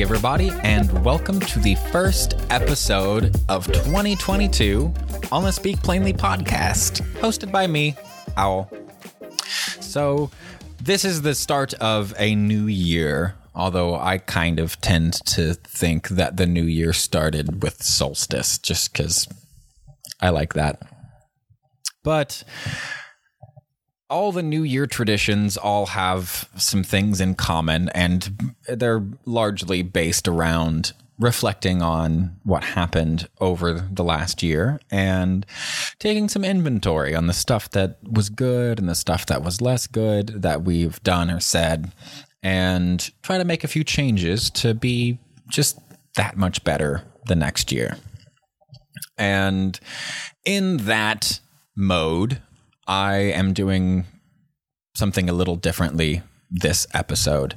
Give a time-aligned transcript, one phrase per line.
[0.00, 4.94] Everybody, and welcome to the first episode of 2022
[5.32, 7.96] on the Speak Plainly podcast, hosted by me,
[8.36, 8.70] Owl.
[9.80, 10.30] So,
[10.80, 16.10] this is the start of a new year, although I kind of tend to think
[16.10, 19.26] that the new year started with solstice just because
[20.20, 20.80] I like that.
[22.04, 22.44] But
[24.10, 30.26] all the New Year traditions all have some things in common, and they're largely based
[30.26, 35.44] around reflecting on what happened over the last year and
[35.98, 39.88] taking some inventory on the stuff that was good and the stuff that was less
[39.88, 41.92] good that we've done or said,
[42.42, 45.18] and try to make a few changes to be
[45.50, 45.78] just
[46.14, 47.96] that much better the next year.
[49.16, 49.78] And
[50.44, 51.40] in that
[51.76, 52.40] mode,
[52.88, 54.06] I am doing
[54.94, 57.54] something a little differently this episode.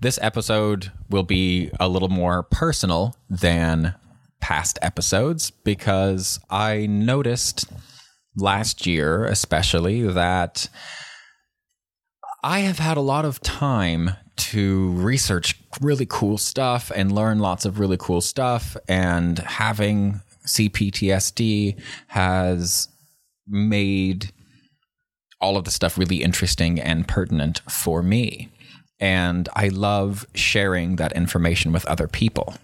[0.00, 3.94] This episode will be a little more personal than
[4.40, 7.64] past episodes because I noticed
[8.36, 10.68] last year, especially, that
[12.42, 17.64] I have had a lot of time to research really cool stuff and learn lots
[17.64, 18.76] of really cool stuff.
[18.88, 22.88] And having CPTSD has
[23.46, 24.32] made
[25.42, 28.50] all of the stuff really interesting and pertinent for me.
[29.00, 32.54] And I love sharing that information with other people.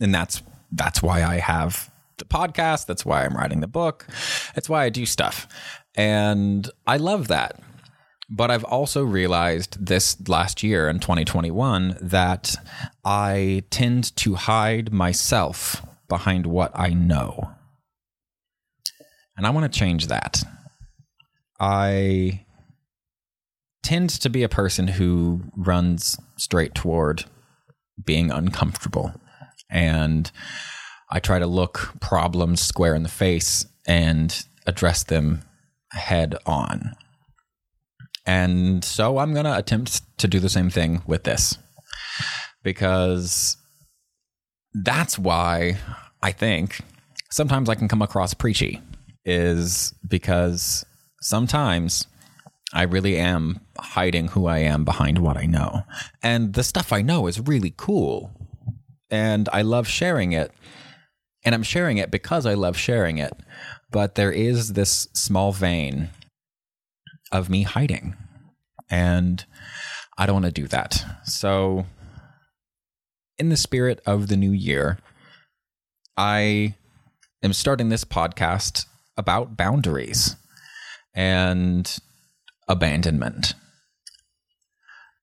[0.00, 4.06] And that's that's why I have the podcast, that's why I'm writing the book.
[4.54, 5.48] That's why I do stuff.
[5.96, 7.60] And I love that.
[8.30, 12.56] But I've also realized this last year in 2021 that
[13.04, 17.50] I tend to hide myself behind what I know.
[19.36, 20.42] And I want to change that.
[21.60, 22.44] I
[23.82, 27.24] tend to be a person who runs straight toward
[28.02, 29.12] being uncomfortable.
[29.70, 30.30] And
[31.10, 35.42] I try to look problems square in the face and address them
[35.92, 36.94] head on.
[38.26, 41.58] And so I'm going to attempt to do the same thing with this
[42.62, 43.56] because
[44.72, 45.76] that's why
[46.22, 46.80] I think
[47.30, 48.80] sometimes I can come across preachy,
[49.24, 50.84] is because
[51.24, 52.06] sometimes
[52.72, 55.84] I really am hiding who I am behind what I know.
[56.22, 58.30] And the stuff I know is really cool.
[59.10, 60.52] And I love sharing it.
[61.44, 63.32] And I'm sharing it because I love sharing it.
[63.90, 66.10] But there is this small vein
[67.32, 68.16] of me hiding.
[68.90, 69.44] And
[70.18, 71.04] I don't want to do that.
[71.24, 71.86] So,
[73.38, 74.98] in the spirit of the new year,
[76.16, 76.74] I
[77.42, 78.86] am starting this podcast
[79.16, 80.36] about boundaries
[81.14, 81.98] and
[82.68, 83.54] abandonment.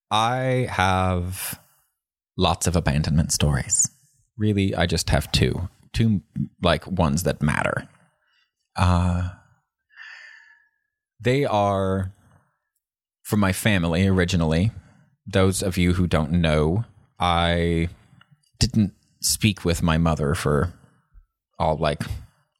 [0.09, 1.59] I have
[2.37, 3.89] lots of abandonment stories.
[4.37, 6.21] Really, I just have two, two
[6.61, 7.87] like ones that matter.
[8.75, 9.29] Uh,
[11.19, 12.11] they are
[13.23, 14.71] from my family originally.
[15.25, 16.85] Those of you who don't know,
[17.19, 17.89] I
[18.59, 20.73] didn't speak with my mother for
[21.59, 22.01] all like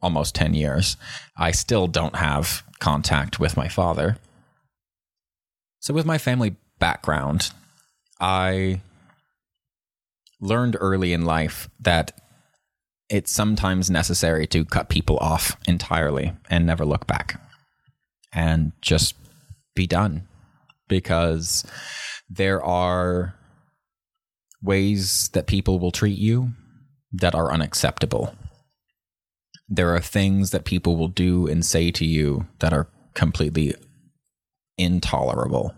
[0.02, 0.96] almost 10 years.
[1.38, 4.18] I still don't have contact with my father.
[5.80, 7.52] So, with my family background,
[8.20, 8.82] I
[10.42, 12.20] learned early in life that
[13.10, 17.40] it's sometimes necessary to cut people off entirely and never look back
[18.34, 19.16] and just
[19.76, 20.28] be done
[20.88, 21.66] because
[22.30, 23.36] there are
[24.64, 26.52] ways that people will treat you
[27.12, 28.34] that are unacceptable
[29.74, 33.74] there are things that people will do and say to you that are completely
[34.78, 35.74] intolerable.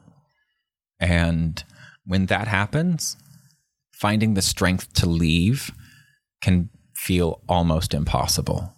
[1.00, 1.64] And
[2.04, 3.16] when that happens,
[3.92, 5.72] finding the strength to leave
[6.42, 8.74] can feel almost impossible.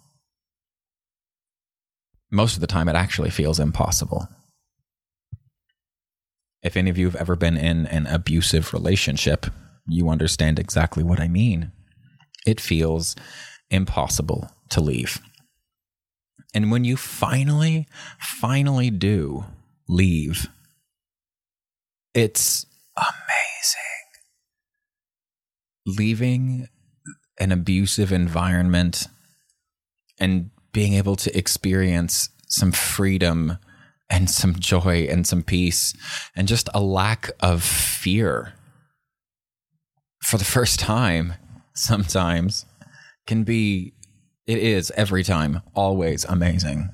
[2.30, 4.28] Most of the time, it actually feels impossible.
[6.62, 9.46] If any of you have ever been in an abusive relationship,
[9.88, 11.72] you understand exactly what I mean.
[12.46, 13.16] It feels
[13.70, 15.20] impossible to leave.
[16.54, 17.86] And when you finally,
[18.18, 19.44] finally do
[19.88, 20.48] leave,
[22.14, 22.66] it's
[22.96, 23.82] amazing.
[25.86, 26.68] Leaving
[27.38, 29.06] an abusive environment
[30.18, 33.58] and being able to experience some freedom
[34.08, 35.94] and some joy and some peace
[36.34, 38.54] and just a lack of fear
[40.22, 41.34] for the first time
[41.74, 42.66] sometimes
[43.26, 43.92] can be
[44.46, 46.90] it is every time, always amazing.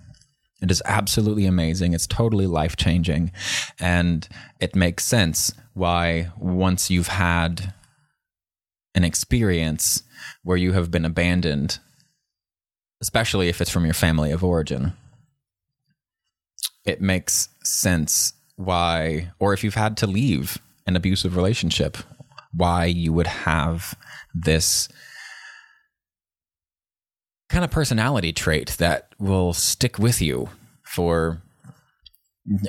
[0.60, 1.92] It is absolutely amazing.
[1.92, 3.32] It's totally life changing.
[3.80, 4.28] And
[4.60, 7.74] it makes sense why, once you've had
[8.94, 10.02] an experience
[10.44, 11.78] where you have been abandoned,
[13.00, 14.92] especially if it's from your family of origin,
[16.84, 21.96] it makes sense why, or if you've had to leave an abusive relationship,
[22.52, 23.96] why you would have
[24.34, 24.88] this
[27.52, 30.48] kind of personality trait that will stick with you
[30.82, 31.42] for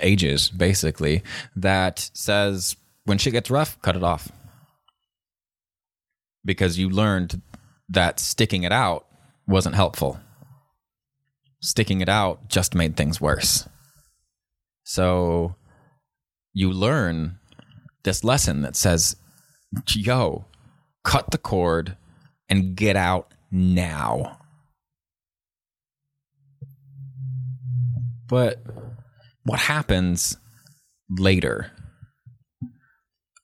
[0.01, 1.23] ages, basically,
[1.55, 2.75] that says
[3.05, 4.29] when shit gets rough, cut it off.
[6.43, 7.41] Because you learned
[7.87, 9.05] that sticking it out
[9.47, 10.19] wasn't helpful.
[11.61, 13.69] Sticking it out just made things worse.
[14.83, 15.55] So
[16.51, 17.39] you learn
[18.03, 19.15] this lesson that says,
[19.95, 20.43] yo,
[21.05, 21.95] cut the cord
[22.49, 24.39] and get out now.
[28.33, 28.57] But
[29.43, 30.37] what happens
[31.07, 31.71] later?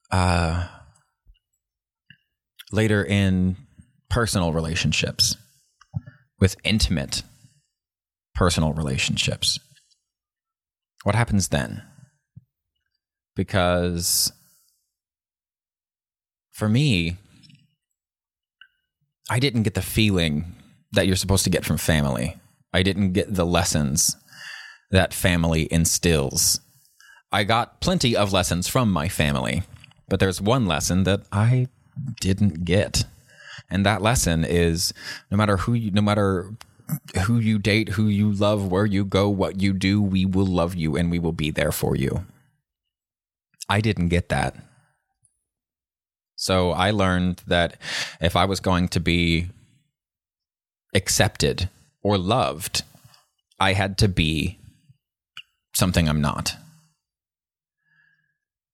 [0.09, 0.67] Uh,
[2.71, 3.55] later in
[4.09, 5.37] personal relationships,
[6.39, 7.21] with intimate
[8.33, 9.59] personal relationships.
[11.03, 11.83] What happens then?
[13.35, 14.33] Because
[16.51, 17.17] for me,
[19.29, 20.55] I didn't get the feeling
[20.93, 22.37] that you're supposed to get from family.
[22.73, 24.15] I didn't get the lessons
[24.91, 26.59] that family instills.
[27.31, 29.63] I got plenty of lessons from my family,
[30.07, 31.67] but there's one lesson that I
[32.19, 33.05] didn't get.
[33.69, 34.93] And that lesson is
[35.29, 36.51] no matter who you, no matter
[37.25, 40.75] who you date, who you love, where you go, what you do, we will love
[40.75, 42.25] you and we will be there for you.
[43.67, 44.55] I didn't get that.
[46.35, 47.77] So I learned that
[48.21, 49.49] if I was going to be
[50.95, 51.69] accepted
[52.01, 52.83] or loved,
[53.59, 54.58] I had to be
[55.79, 56.55] something I'm not.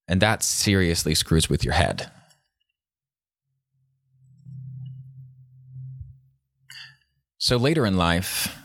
[0.08, 2.10] And that seriously screws with your head.
[7.38, 8.56] So later in life,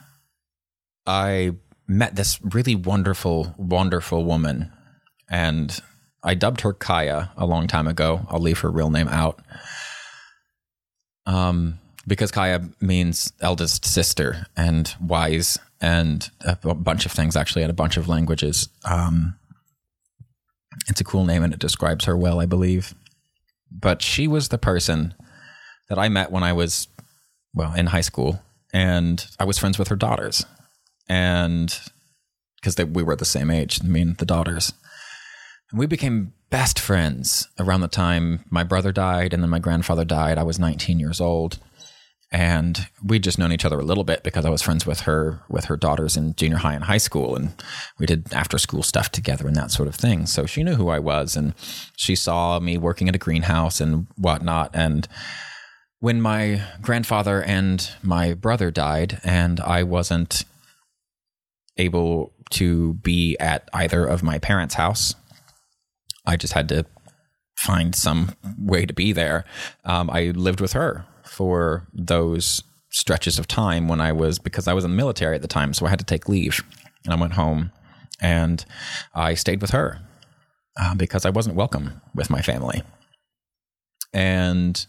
[1.05, 1.51] I
[1.87, 4.71] met this really wonderful, wonderful woman.
[5.29, 5.79] And
[6.23, 8.25] I dubbed her Kaya a long time ago.
[8.29, 9.39] I'll leave her real name out.
[11.25, 17.69] Um, because Kaya means eldest sister and wise and a bunch of things actually in
[17.69, 18.69] a bunch of languages.
[18.85, 19.35] Um,
[20.87, 22.93] it's a cool name and it describes her well, I believe.
[23.71, 25.13] But she was the person
[25.89, 26.87] that I met when I was,
[27.53, 28.41] well, in high school,
[28.73, 30.45] and I was friends with her daughters,
[31.09, 31.77] and
[32.55, 34.73] because we were the same age, I mean the daughters,
[35.71, 40.03] and we became best friends around the time my brother died and then my grandfather
[40.03, 40.37] died.
[40.37, 41.57] I was 19 years old
[42.31, 45.41] and we'd just known each other a little bit because I was friends with her
[45.49, 47.53] with her daughters in junior high and high school, and
[47.99, 50.25] we did after school stuff together and that sort of thing.
[50.25, 51.53] So she knew who I was, and
[51.97, 54.71] she saw me working at a greenhouse and whatnot.
[54.73, 55.07] And
[55.99, 60.45] when my grandfather and my brother died, and I wasn't
[61.77, 65.15] able to be at either of my parents' house,
[66.25, 66.85] I just had to
[67.57, 69.43] find some way to be there.
[69.83, 74.73] Um, I lived with her for those stretches of time when I was because I
[74.73, 76.61] was in the military at the time, so I had to take leave,
[77.05, 77.71] and I went home
[78.19, 78.63] and
[79.15, 80.01] I stayed with her
[80.79, 82.83] uh, because I wasn't welcome with my family,
[84.13, 84.85] and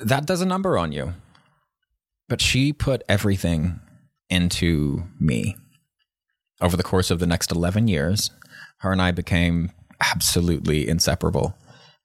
[0.00, 1.14] that does a number on you.
[2.28, 3.78] But she put everything
[4.28, 5.56] into me.
[6.60, 8.32] Over the course of the next 11 years,
[8.78, 9.70] her and I became
[10.12, 11.56] absolutely inseparable.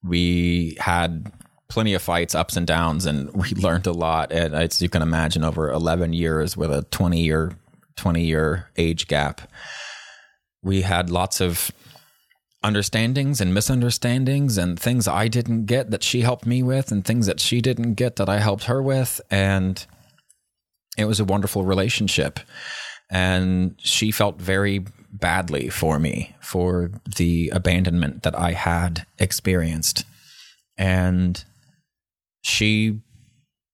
[0.04, 1.32] We had
[1.68, 4.32] plenty of fights, ups and downs, and we learned a lot.
[4.32, 7.54] And as you can imagine, over 11 years with a 20 year
[7.96, 9.42] 20 year age gap,
[10.64, 11.72] we had lots of
[12.64, 17.28] understandings and misunderstandings and things I didn't get that she helped me with and things
[17.28, 19.20] that she didn't get that I helped her with.
[19.30, 19.86] And
[20.98, 22.40] it was a wonderful relationship.
[23.12, 30.06] And she felt very badly for me for the abandonment that I had experienced.
[30.78, 31.44] And
[32.44, 33.00] she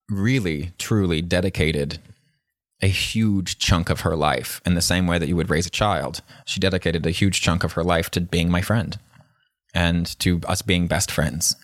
[0.08, 1.98] really, truly dedicated
[2.82, 5.70] a huge chunk of her life in the same way that you would raise a
[5.70, 6.22] child.
[6.46, 8.98] She dedicated a huge chunk of her life to being my friend
[9.74, 11.56] and to us being best friends.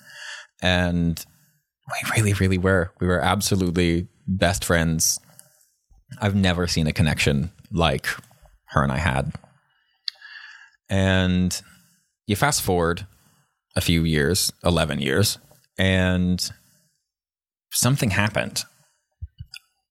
[0.61, 1.25] And
[1.89, 2.93] we really, really were.
[3.01, 5.21] We were absolutely best friends.
[6.21, 8.07] I've never seen a connection like
[8.67, 9.33] her and I had.
[10.89, 11.61] And
[12.27, 13.07] you fast forward
[13.75, 15.39] a few years, 11 years,
[15.79, 16.51] and
[17.71, 18.65] something happened.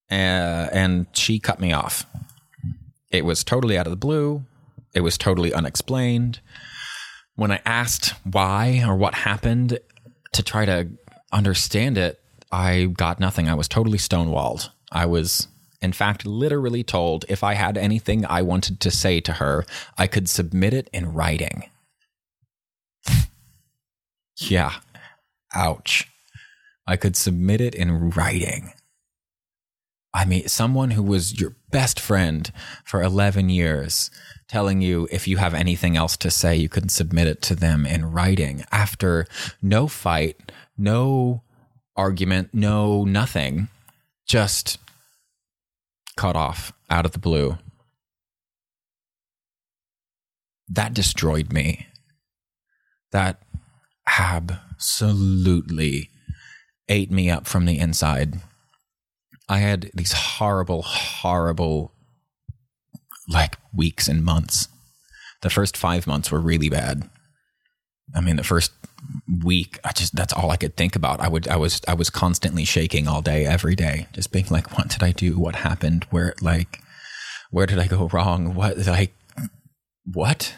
[0.10, 2.06] Uh, and she cut me off.
[3.12, 4.44] It was totally out of the blue.
[4.94, 6.40] It was totally unexplained.
[7.36, 9.80] When I asked why or what happened,
[10.36, 10.90] to try to
[11.32, 12.20] understand it,
[12.52, 13.50] I got nothing.
[13.50, 14.70] I was totally stonewalled.
[14.92, 15.48] I was,
[15.82, 19.66] in fact, literally told if I had anything I wanted to say to her,
[19.98, 21.70] I could submit it in writing.
[24.38, 24.74] yeah.
[25.54, 26.08] Ouch.
[26.88, 28.74] I could submit it in writing.
[30.14, 32.50] I mean, someone who was your best friend
[32.86, 34.10] for 11 years
[34.48, 37.86] telling you if you have anything else to say, you can submit it to them
[37.86, 39.28] in writing after
[39.62, 41.42] no fight, no
[41.98, 43.68] argument, no nothing,
[44.26, 44.78] just
[46.16, 47.58] cut off out of the blue.
[50.70, 51.88] That destroyed me.
[53.12, 53.42] That
[54.18, 56.10] absolutely
[56.90, 58.42] ate me up from the inside.
[59.48, 61.94] I had these horrible, horrible,
[63.28, 64.68] like weeks and months.
[65.42, 67.10] The first five months were really bad.
[68.16, 68.72] I mean, the first
[69.44, 71.20] week, I just that's all I could think about.
[71.20, 74.78] I would, I was, I was constantly shaking all day, every day, just being like,
[74.78, 75.38] "What did I do?
[75.38, 76.06] What happened?
[76.10, 76.82] Where, like,
[77.52, 78.56] where did I go wrong?
[78.56, 79.14] What, like,
[80.06, 80.56] what?"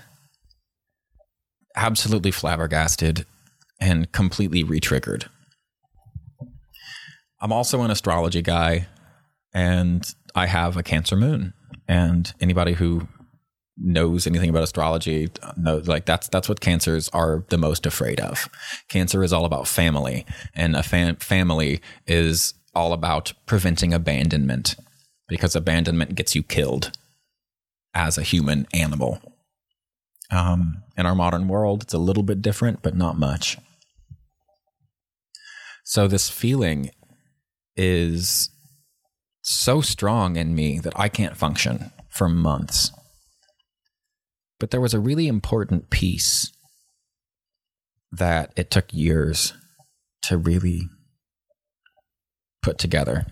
[1.76, 3.26] Absolutely flabbergasted
[3.80, 5.28] and completely retriggered.
[7.40, 8.88] I'm also an astrology guy
[9.54, 10.04] and
[10.36, 11.54] I have a Cancer moon.
[11.88, 13.08] And anybody who
[13.78, 18.50] knows anything about astrology knows like that's that's what cancers are the most afraid of.
[18.90, 24.76] Cancer is all about family and a fam- family is all about preventing abandonment
[25.28, 26.92] because abandonment gets you killed
[27.94, 29.22] as a human animal.
[30.30, 33.58] Um, in our modern world, it's a little bit different, but not much.
[35.84, 36.92] So this feeling
[37.78, 38.50] is
[39.42, 42.92] so strong in me that I can't function for months.
[44.60, 46.52] But there was a really important piece
[48.12, 49.54] that it took years
[50.24, 50.90] to really
[52.64, 53.26] put together.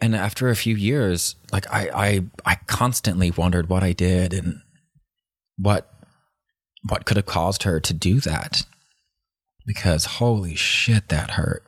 [0.00, 4.60] And after a few years, like I, I, I constantly wondered what I did and
[5.58, 5.92] what,
[6.88, 8.62] what could have caused her to do that
[9.70, 11.62] because holy shit, that hurt.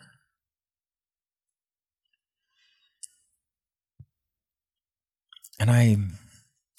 [5.61, 5.99] And I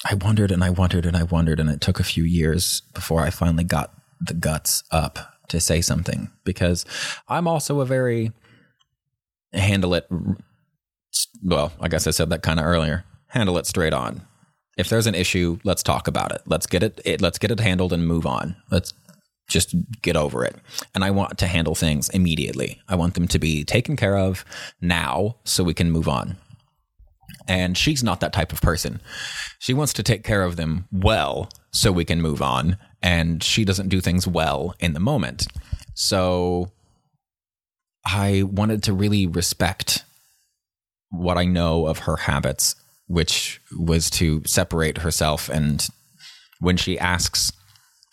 [0.06, 3.22] I wondered and I wondered and I wondered and it took a few years before
[3.22, 6.84] I finally got the guts up to say something because
[7.30, 8.34] I'm also a very
[9.54, 10.06] handle it
[11.42, 13.06] well, I guess I said that kind of earlier.
[13.28, 14.28] Handle it straight on.
[14.78, 16.42] If there's an issue, let's talk about it.
[16.46, 18.58] Let's get it, it let's get it handled and move on.
[18.70, 18.94] Let's
[19.48, 20.56] just get over it.
[20.96, 22.82] And I want to handle things immediately.
[22.88, 24.46] I want them to be taken care of
[24.82, 26.38] now so we can move on.
[27.48, 29.02] And she's not that type of person.
[29.60, 32.78] She wants to take care of them well so we can move on.
[33.02, 35.48] And she doesn't do things well in the moment.
[35.94, 36.72] So
[38.06, 40.06] I wanted to really respect
[41.10, 42.76] what I know of her habits,
[43.08, 45.50] which was to separate herself.
[45.50, 45.86] And
[46.60, 47.52] when she asks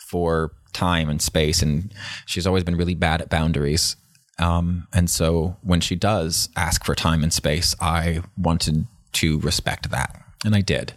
[0.08, 1.92] for time and space, and
[2.26, 3.96] she's always been really bad at boundaries.
[4.38, 9.90] Um, and so when she does ask for time and space, I wanted to respect
[9.90, 10.94] that, and I did.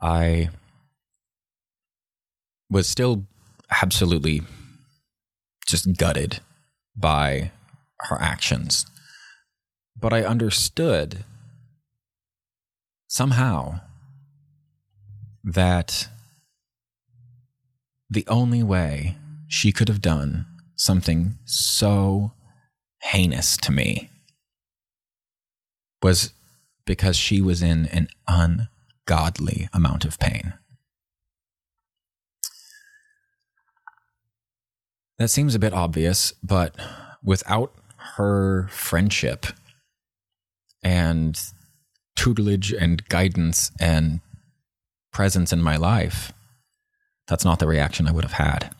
[0.00, 0.50] I
[2.70, 3.24] was still
[3.82, 4.42] absolutely
[5.68, 6.40] just gutted
[6.96, 7.52] by
[8.00, 8.86] her actions,
[9.98, 11.24] but I understood
[13.08, 13.80] somehow
[15.44, 16.08] that
[18.10, 20.46] the only way she could have done
[20.76, 22.32] something so
[23.02, 24.10] heinous to me
[26.02, 26.32] was
[26.86, 30.54] because she was in an ungodly amount of pain.
[35.18, 36.76] That seems a bit obvious, but
[37.22, 37.74] without
[38.16, 39.46] her friendship
[40.82, 41.38] and
[42.14, 44.20] tutelage and guidance and
[45.12, 46.32] presence in my life,
[47.28, 48.74] that's not the reaction I would have had.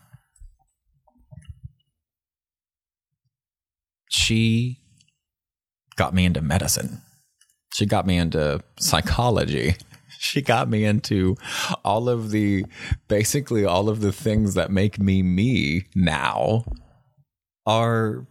[4.09, 4.79] She
[5.97, 7.03] got me into medicine.
[7.75, 9.77] She got me into psychology.
[10.21, 11.37] She got me into
[11.85, 12.67] all of the
[13.07, 16.65] basically all of the things that make me me now
[17.65, 18.27] are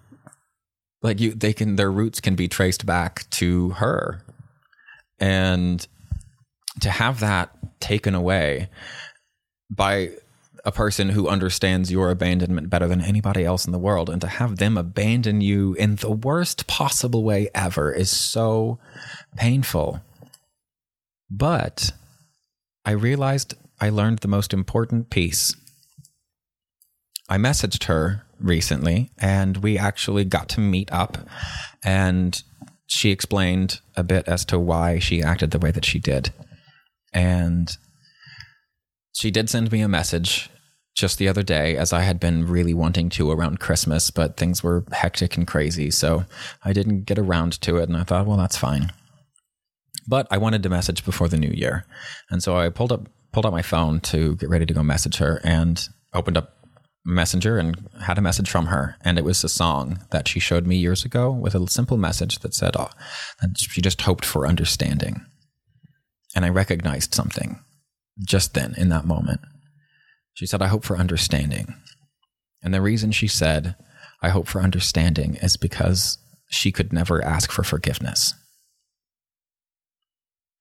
[1.01, 4.21] like you they can their roots can be traced back to her.
[5.17, 5.87] And
[6.81, 8.69] to have that taken away
[9.69, 10.11] by
[10.65, 14.27] a person who understands your abandonment better than anybody else in the world and to
[14.27, 18.77] have them abandon you in the worst possible way ever is so
[19.37, 20.01] painful.
[21.29, 21.91] But
[22.85, 25.55] I realized I learned the most important piece.
[27.29, 31.17] I messaged her recently and we actually got to meet up
[31.83, 32.41] and
[32.87, 36.33] she explained a bit as to why she acted the way that she did.
[37.13, 37.77] And
[39.17, 40.49] she did send me a message
[40.95, 44.63] just the other day as I had been really wanting to around Christmas, but things
[44.63, 45.89] were hectic and crazy.
[45.89, 46.25] So
[46.63, 47.89] I didn't get around to it.
[47.89, 48.91] And I thought, well, that's fine.
[50.07, 51.85] But I wanted to message before the new year.
[52.29, 55.17] And so I pulled up pulled out my phone to get ready to go message
[55.17, 56.53] her and opened up
[57.05, 58.97] Messenger and had a message from her.
[59.01, 62.39] And it was a song that she showed me years ago with a simple message
[62.39, 62.89] that said oh,
[63.55, 65.25] she just hoped for understanding.
[66.35, 67.63] And I recognized something
[68.25, 69.41] just then in that moment.
[70.33, 71.73] She said, I hope for understanding.
[72.61, 73.75] And the reason she said,
[74.21, 76.17] I hope for understanding is because
[76.49, 78.33] she could never ask for forgiveness.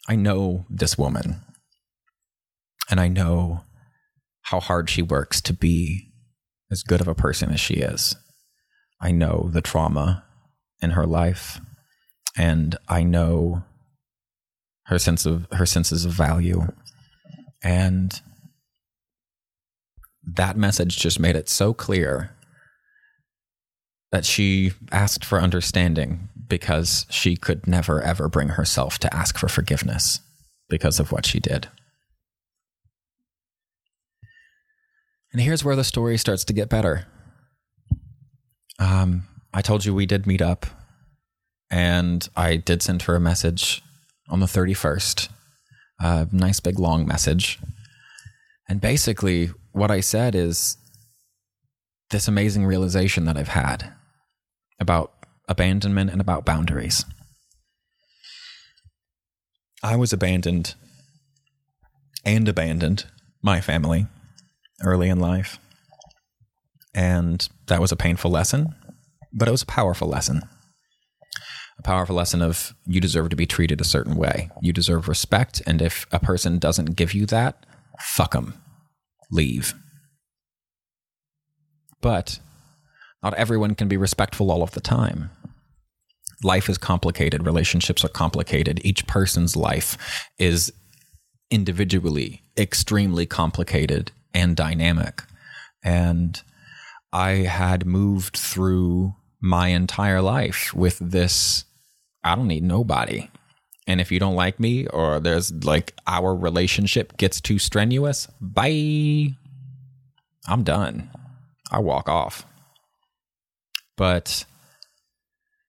[0.09, 1.41] I know this woman,
[2.89, 3.63] and I know
[4.43, 6.13] how hard she works to be
[6.71, 8.15] as good of a person as she is.
[9.01, 10.25] I know the trauma
[10.81, 11.61] in her life
[12.37, 13.65] and I know
[14.85, 16.69] her sense of her senses of value
[17.63, 18.21] and
[20.27, 22.37] that message just made it so clear
[24.13, 29.49] that she asked for understanding because she could never ever bring herself to ask for
[29.49, 30.21] forgiveness
[30.69, 31.69] because of what she did.
[35.33, 37.07] And here's where the story starts to get better.
[38.79, 40.67] Um, I told you we did meet up,
[41.71, 43.83] and I did send her a message
[44.29, 45.29] on the 31st.
[45.99, 47.59] A nice big long message.
[48.69, 50.77] And basically, what I said is
[52.11, 53.93] this amazing realization that I've had
[54.81, 55.13] about
[55.49, 57.05] abandonment and about boundaries.
[59.83, 60.75] I was abandoned
[62.25, 63.07] and abandoned
[63.43, 64.07] my family
[64.83, 65.59] early in life.
[66.95, 68.75] And that was a painful lesson,
[69.33, 70.43] but it was a powerful lesson.
[71.79, 74.51] A powerful lesson of you deserve to be treated a certain way.
[74.61, 75.63] You deserve respect.
[75.67, 77.67] And if a person doesn't give you that,
[78.01, 78.55] fuck them.
[79.31, 79.75] Leave.
[82.01, 82.39] But
[83.23, 85.31] not everyone can be respectful all of the time.
[86.43, 88.81] Life is complicated, relationships are complicated.
[88.85, 89.97] Each person's life
[90.39, 90.73] is
[91.51, 95.23] individually extremely complicated and dynamic.
[95.83, 96.41] And
[97.13, 101.65] I had moved through my entire life with this
[102.27, 103.31] I don't need nobody.
[103.87, 109.29] And if you don't like me or there's like our relationship gets too strenuous, bye.
[110.49, 111.09] I'm done.
[111.71, 112.45] I walk off.
[113.97, 114.45] But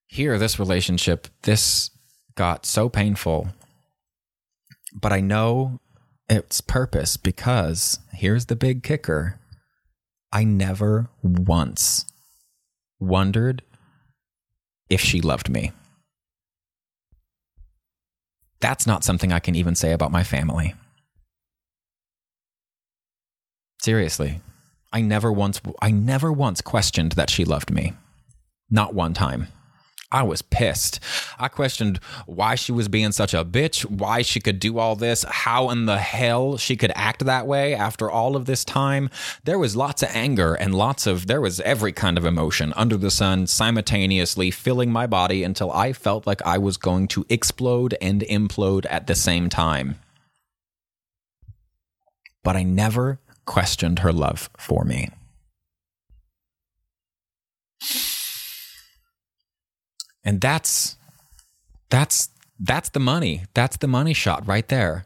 [0.07, 1.91] here, this relationship, this
[2.35, 3.49] got so painful.
[4.93, 5.79] But I know
[6.27, 9.39] its purpose because here's the big kicker
[10.31, 12.05] I never once
[12.99, 13.61] wondered
[14.89, 15.71] if she loved me.
[18.59, 20.73] That's not something I can even say about my family.
[23.81, 24.41] Seriously.
[24.91, 27.93] I never once I never once questioned that she loved me.
[28.69, 29.47] Not one time.
[30.11, 31.01] I was pissed.
[31.37, 35.23] I questioned why she was being such a bitch, why she could do all this,
[35.27, 39.09] how in the hell she could act that way after all of this time.
[39.43, 42.95] There was lots of anger and lots of, there was every kind of emotion under
[42.95, 47.95] the sun simultaneously filling my body until I felt like I was going to explode
[47.99, 49.95] and implode at the same time.
[52.43, 55.09] But I never questioned her love for me.
[60.27, 60.97] And that's
[61.89, 63.45] that's that's the money.
[63.53, 65.05] That's the money shot right there.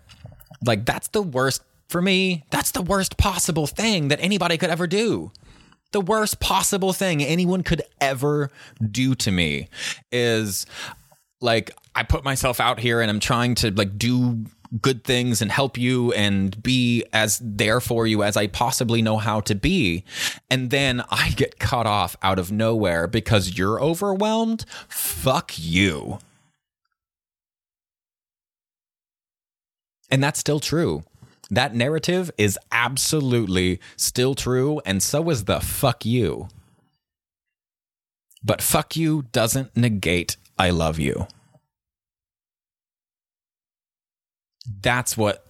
[0.66, 2.44] Like that's the worst for me.
[2.50, 5.32] That's the worst possible thing that anybody could ever do.
[5.92, 8.50] The worst possible thing anyone could ever
[8.90, 9.70] do to me
[10.12, 10.66] is
[11.40, 14.46] like I put myself out here and I'm trying to like do
[14.80, 19.18] good things and help you and be as there for you as I possibly know
[19.18, 20.06] how to be.
[20.50, 24.66] And then I get cut off out of nowhere because you're overwhelmed.
[24.88, 26.20] Fuck you.
[30.10, 31.04] And that's still true.
[31.50, 36.48] That narrative is absolutely still true, and so is the fuck you.
[38.44, 41.28] But fuck you doesn't negate I love you.
[44.82, 45.46] That's what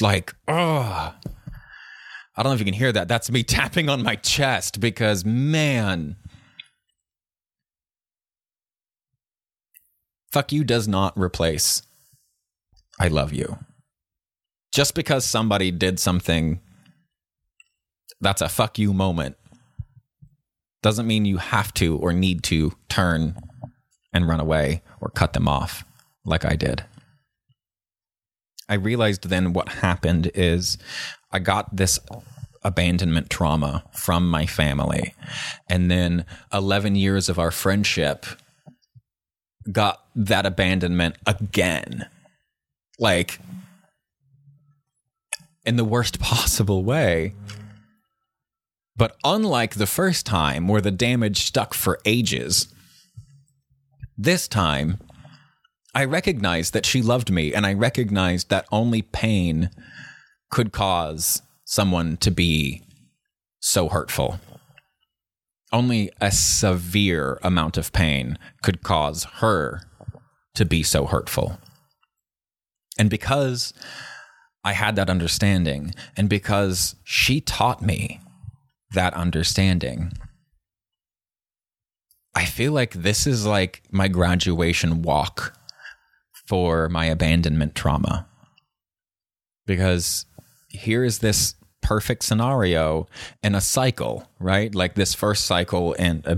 [0.00, 1.14] like oh
[2.36, 3.08] I don't know if you can hear that.
[3.08, 6.16] That's me tapping on my chest because man
[10.30, 11.82] fuck you does not replace
[13.00, 13.58] I love you.
[14.72, 16.60] Just because somebody did something
[18.20, 19.36] that's a fuck you moment.
[20.82, 23.36] Doesn't mean you have to or need to turn
[24.12, 25.84] and run away or cut them off
[26.24, 26.84] like I did.
[28.68, 30.78] I realized then what happened is
[31.32, 31.98] I got this
[32.62, 35.14] abandonment trauma from my family.
[35.68, 38.26] And then 11 years of our friendship
[39.70, 42.06] got that abandonment again.
[42.98, 43.38] Like,
[45.64, 47.34] in the worst possible way.
[48.96, 52.66] But unlike the first time where the damage stuck for ages,
[54.16, 54.98] this time
[55.94, 59.70] I recognized that she loved me and I recognized that only pain
[60.50, 62.82] could cause someone to be
[63.60, 64.40] so hurtful.
[65.72, 69.82] Only a severe amount of pain could cause her
[70.54, 71.58] to be so hurtful.
[72.98, 73.74] And because
[74.64, 78.20] I had that understanding, and because she taught me
[78.92, 80.12] that understanding,
[82.34, 85.57] I feel like this is like my graduation walk
[86.48, 88.26] for my abandonment trauma.
[89.66, 90.24] Because
[90.70, 93.06] here is this perfect scenario
[93.42, 94.74] in a cycle, right?
[94.74, 96.36] Like this first cycle and a uh,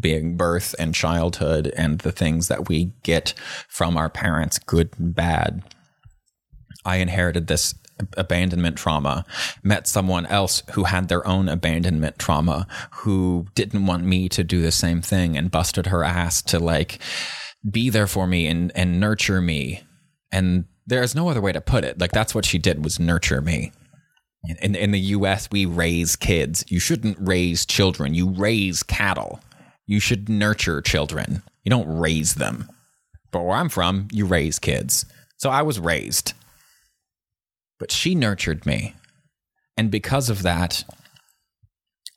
[0.00, 3.32] being birth and childhood and the things that we get
[3.68, 5.62] from our parents, good and bad.
[6.84, 7.72] I inherited this
[8.16, 9.24] abandonment trauma,
[9.62, 14.60] met someone else who had their own abandonment trauma, who didn't want me to do
[14.60, 16.98] the same thing and busted her ass to like
[17.70, 19.82] be there for me and, and nurture me.
[20.32, 22.00] And there's no other way to put it.
[22.00, 23.72] Like that's what she did was nurture me.
[24.62, 26.64] In, in the US, we raise kids.
[26.68, 28.14] You shouldn't raise children.
[28.14, 29.40] You raise cattle.
[29.86, 31.42] You should nurture children.
[31.64, 32.70] You don't raise them.
[33.32, 35.04] But where I'm from, you raise kids.
[35.36, 36.32] So I was raised.
[37.78, 38.94] But she nurtured me.
[39.76, 40.84] And because of that,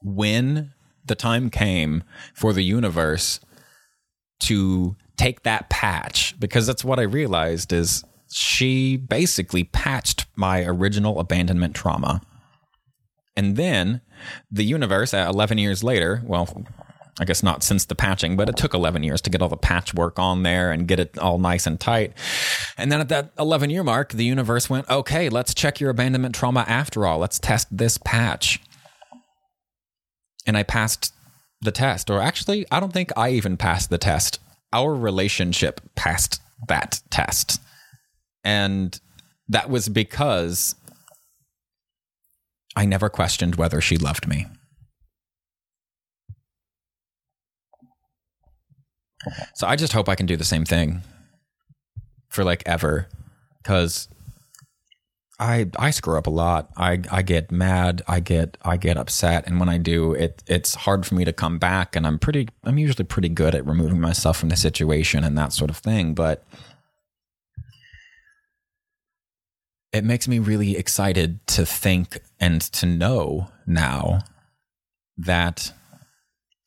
[0.02, 0.72] when
[1.04, 3.40] the time came for the universe
[4.42, 11.20] to take that patch, because that's what I realized is she basically patched my original
[11.20, 12.22] abandonment trauma.
[13.36, 14.02] And then
[14.52, 16.66] the universe, at 11 years later, well,
[17.20, 19.58] I guess not since the patching, but it took 11 years to get all the
[19.58, 22.14] patchwork on there and get it all nice and tight.
[22.78, 26.34] And then at that 11 year mark, the universe went, okay, let's check your abandonment
[26.34, 27.20] trauma after all.
[27.20, 28.62] Let's test this patch.
[30.46, 31.14] And I passed
[31.62, 34.40] the test, or actually, I don't think I even passed the test.
[34.72, 37.62] Our relationship passed that test.
[38.44, 39.00] And
[39.48, 40.76] that was because
[42.76, 44.46] I never questioned whether she loved me.
[49.56, 51.02] So I just hope I can do the same thing
[52.30, 53.10] for like ever
[53.64, 54.08] cuz
[55.40, 56.70] I I screw up a lot.
[56.76, 60.76] I I get mad, I get I get upset and when I do it it's
[60.76, 64.02] hard for me to come back and I'm pretty I'm usually pretty good at removing
[64.02, 66.44] myself from the situation and that sort of thing, but
[69.92, 74.20] it makes me really excited to think and to know now
[75.18, 75.74] that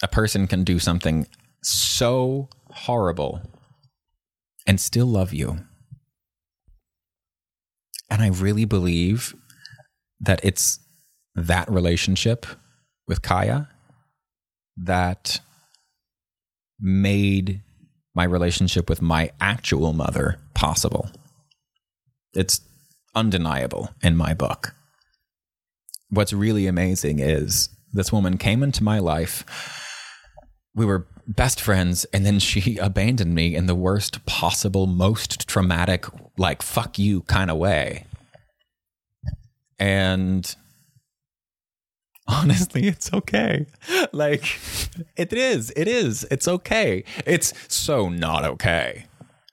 [0.03, 1.27] a person can do something
[1.63, 3.41] so horrible
[4.67, 5.59] and still love you.
[8.13, 9.35] And I really believe
[10.21, 10.81] that it's
[11.35, 12.45] that relationship
[13.09, 13.71] with Kaya
[14.77, 15.41] that
[16.79, 17.63] made
[18.15, 21.09] my relationship with my actual mother possible.
[22.35, 22.61] It's
[23.15, 24.75] undeniable in my book.
[26.11, 29.43] What's really amazing is this woman came into my life.
[30.75, 36.07] We were best friends, and then she abandoned me in the worst possible, most traumatic,
[36.37, 38.07] like, fuck you kind of way.
[39.79, 40.55] And
[42.27, 43.67] honestly, it's okay.
[44.13, 44.45] Like,
[45.17, 45.73] it is.
[45.75, 46.25] It is.
[46.31, 47.03] It's okay.
[47.27, 49.07] It's so not okay.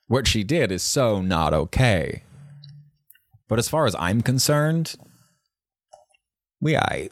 [0.07, 2.23] What she did is so not okay.
[3.47, 4.95] But as far as I'm concerned,
[6.61, 7.09] we I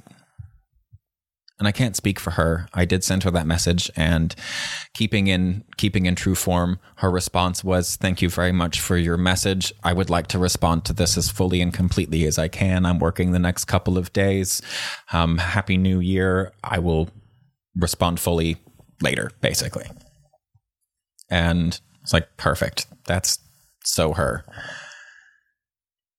[1.60, 2.68] and I can't speak for her.
[2.74, 4.36] I did send her that message and
[4.94, 9.18] keeping in keeping in true form, her response was thank you very much for your
[9.18, 9.74] message.
[9.84, 12.86] I would like to respond to this as fully and completely as I can.
[12.86, 14.62] I'm working the next couple of days.
[15.12, 16.54] Um, happy new year.
[16.64, 17.10] I will
[17.76, 18.58] respond fully
[19.02, 19.86] later, basically.
[21.30, 22.86] And it's like perfect.
[23.06, 23.40] That's
[23.84, 24.46] so her.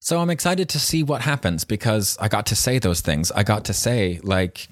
[0.00, 3.30] So I'm excited to see what happens because I got to say those things.
[3.32, 4.68] I got to say like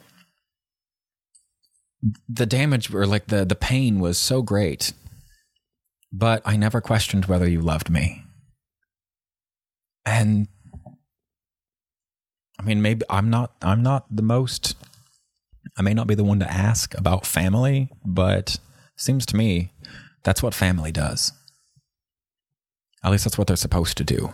[2.28, 4.92] the damage or like the the pain was so great.
[6.12, 8.24] But I never questioned whether you loved me.
[10.04, 10.48] And
[12.58, 14.76] I mean, maybe I'm not I'm not the most
[15.76, 18.58] I may not be the one to ask about family, but
[18.96, 19.72] seems to me
[20.22, 21.32] that's what family does.
[23.04, 24.30] At least that's what they're supposed to do.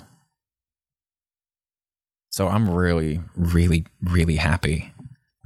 [2.31, 4.95] So I'm really, really, really happy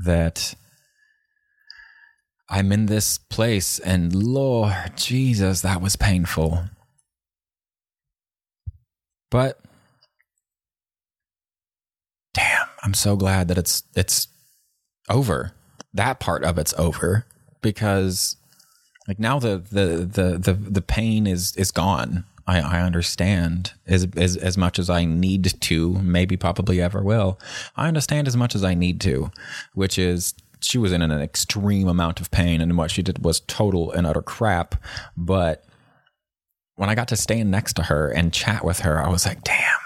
[0.05, 0.55] that
[2.49, 6.65] I'm in this place and Lord Jesus, that was painful.
[9.31, 9.61] But
[12.35, 14.29] damn, I'm so glad that it's it's
[15.09, 15.53] over.
[15.93, 17.27] That part of it's over
[17.63, 18.37] because
[19.09, 22.25] like now the the the the, the pain is is gone.
[22.49, 27.41] I, I understand as, as as much as I need to, maybe probably ever will.
[27.77, 29.33] I understand as much as I need to,
[29.75, 33.41] which is she was in an extreme amount of pain and what she did was
[33.41, 34.75] total and utter crap.
[35.17, 35.65] But
[36.77, 39.45] when I got to stand next to her and chat with her, I was like,
[39.45, 39.79] damn,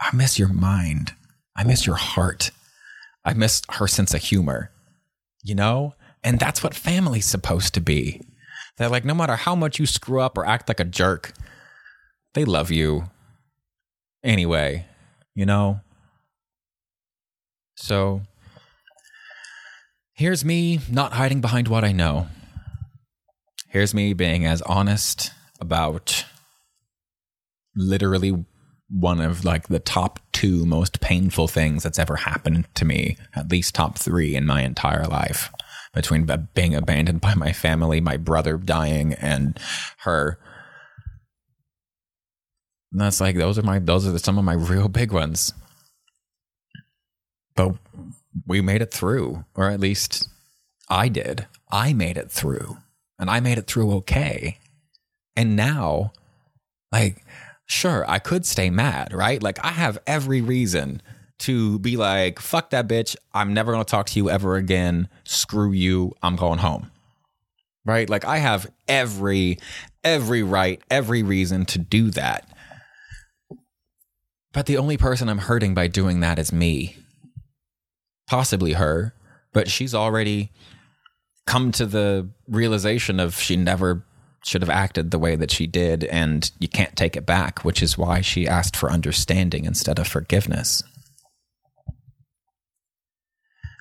[0.00, 1.14] I miss your mind.
[1.56, 2.50] I miss your heart.
[3.24, 4.70] I miss her sense of humor,
[5.42, 5.94] you know?
[6.24, 8.22] And that's what family's supposed to be.
[8.76, 11.32] That, like, no matter how much you screw up or act like a jerk,
[12.34, 13.04] they love you
[14.22, 14.86] anyway,
[15.34, 15.80] you know?
[17.76, 18.22] So
[20.18, 22.26] here's me not hiding behind what I know.
[23.68, 26.24] Here's me being as honest about
[27.76, 28.44] literally
[28.90, 33.50] one of like the top two most painful things that's ever happened to me, at
[33.50, 35.52] least top three in my entire life
[35.94, 39.58] between being abandoned by my family, my brother dying, and
[39.98, 40.38] her.
[42.90, 45.52] And that's like those are my those are some of my real big ones.
[47.54, 47.76] But
[48.46, 50.28] we made it through, or at least
[50.88, 51.46] I did.
[51.70, 52.78] I made it through,
[53.18, 54.58] and I made it through okay.
[55.36, 56.12] And now,
[56.90, 57.24] like,
[57.66, 59.42] sure, I could stay mad, right?
[59.42, 61.02] Like, I have every reason
[61.40, 63.14] to be like, fuck that bitch.
[63.32, 65.08] I'm never going to talk to you ever again.
[65.24, 66.12] Screw you.
[66.22, 66.90] I'm going home.
[67.84, 68.10] Right?
[68.10, 69.58] Like, I have every,
[70.02, 72.48] every right, every reason to do that.
[74.52, 76.96] But the only person I'm hurting by doing that is me.
[78.28, 79.14] Possibly her,
[79.52, 80.50] but she's already
[81.46, 84.04] come to the realization of she never
[84.44, 87.82] should have acted the way that she did, and you can't take it back, which
[87.82, 90.82] is why she asked for understanding instead of forgiveness.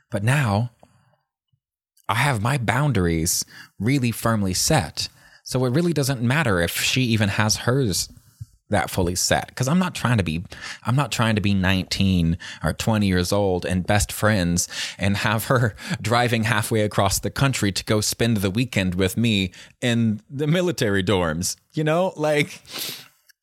[0.10, 0.72] But now
[2.10, 3.46] I have my boundaries
[3.80, 5.10] really firmly set.
[5.44, 8.10] So it really doesn't matter if she even has hers
[8.70, 9.48] that fully set.
[9.48, 10.44] Because i'm not trying to be
[10.86, 15.46] i'm not trying to be 19 or 20 years old and best friends and have
[15.46, 19.52] her driving halfway across the country to go spend the weekend with me
[19.82, 22.12] in the military dorms you know?
[22.18, 22.62] Like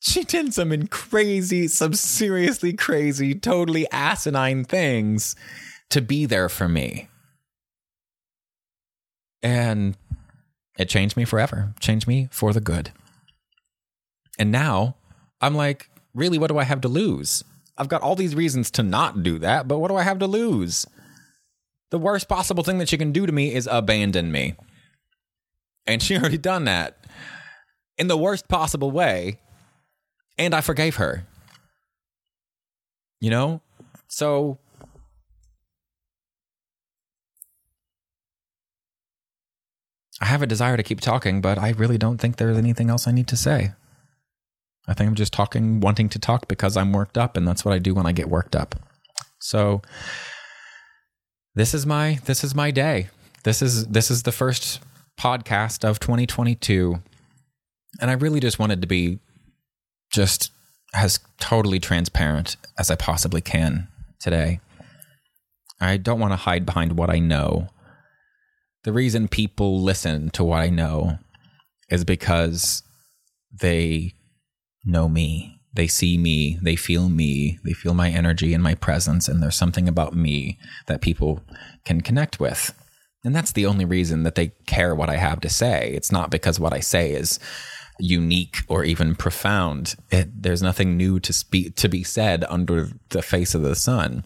[0.01, 5.37] she did some crazy some seriously crazy totally asinine things
[5.91, 7.09] to be there for me.
[9.43, 9.97] And
[10.79, 11.73] it changed me forever.
[11.79, 12.91] Changed me for the good.
[14.39, 14.97] And now
[15.45, 17.45] I'm like, really, what do I have to lose?
[17.77, 20.27] I've got all these reasons to not do that, but what do I have to
[20.27, 20.87] lose?
[21.91, 24.55] The worst possible thing that she can do to me is abandon me.
[25.87, 26.97] And she already done that
[27.99, 29.39] in the worst possible way.
[30.39, 31.27] And I forgave her.
[33.21, 33.61] You know?
[34.09, 34.59] So
[40.23, 43.07] I have a desire to keep talking, but I really don't think there's anything else
[43.07, 43.73] I need to say.
[44.87, 47.75] I think I'm just talking, wanting to talk because I'm worked up, and that's what
[47.75, 48.75] I do when I get worked up.
[49.41, 49.83] So
[51.55, 53.09] this is my this is my day.
[53.45, 54.81] This is this is the first
[55.19, 57.01] podcast of 2022,
[58.01, 59.19] and I really just wanted to be
[60.13, 60.51] just
[60.95, 63.89] as totally transparent as I possibly can
[64.21, 64.61] today.
[65.81, 67.69] I don't want to hide behind what I know.
[68.85, 71.19] The reason people listen to what I know
[71.91, 72.83] is because
[73.53, 74.14] they
[74.85, 75.61] know me.
[75.73, 79.57] They see me, they feel me, they feel my energy and my presence, and there's
[79.57, 81.43] something about me that people
[81.85, 82.73] can connect with.
[83.25, 85.91] And that's the only reason that they care what I have to say.
[85.95, 87.41] It's not because what I say is
[87.99, 89.97] unique or even profound.
[90.11, 94.25] It, there's nothing new to speak to be said under the face of the sun.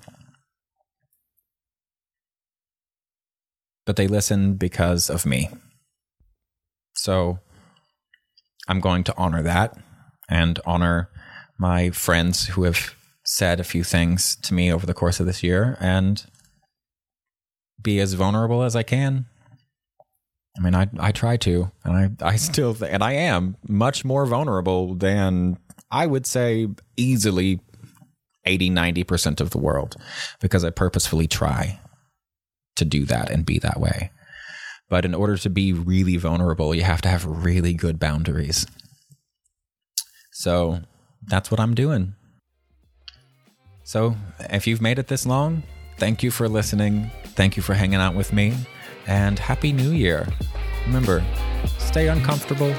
[3.87, 5.49] But they listen because of me.
[6.95, 7.39] So
[8.67, 9.79] I'm going to honor that
[10.29, 11.11] and honor
[11.59, 15.43] my friends who have said a few things to me over the course of this
[15.43, 16.27] year and
[17.81, 19.27] be as vulnerable as I can.
[20.57, 24.27] I mean, I I try to, and I I still and I am much more
[24.27, 25.59] vulnerable than
[25.91, 27.61] I would say easily
[28.45, 29.97] 80, 90% of the world
[30.41, 31.79] because I purposefully try
[32.77, 34.11] to do that and be that way.
[34.89, 38.67] But in order to be really vulnerable, you have to have really good boundaries.
[40.39, 40.79] So
[41.27, 42.15] that's what I'm doing.
[43.83, 45.65] So if you've made it this long,
[45.97, 47.11] thank you for listening.
[47.35, 48.55] Thank you for hanging out with me.
[49.09, 50.29] And Happy New Year.
[50.87, 51.25] Remember,
[51.79, 52.73] stay uncomfortable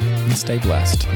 [0.00, 1.06] and stay blessed.